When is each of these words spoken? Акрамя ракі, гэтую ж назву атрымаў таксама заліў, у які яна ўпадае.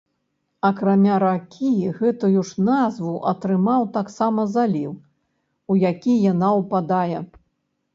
Акрамя 0.69 1.17
ракі, 1.23 1.69
гэтую 1.99 2.41
ж 2.53 2.65
назву 2.71 3.13
атрымаў 3.35 3.89
таксама 4.01 4.49
заліў, 4.57 4.91
у 5.75 5.81
які 5.89 6.21
яна 6.31 6.49
ўпадае. 6.63 7.19